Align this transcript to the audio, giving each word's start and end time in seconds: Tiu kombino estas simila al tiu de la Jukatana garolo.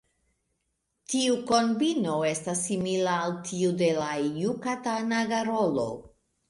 Tiu 1.13 1.35
kombino 1.51 2.15
estas 2.31 2.65
simila 2.71 3.15
al 3.27 3.37
tiu 3.51 3.79
de 3.85 3.95
la 4.03 4.11
Jukatana 4.43 5.25
garolo. 5.37 5.89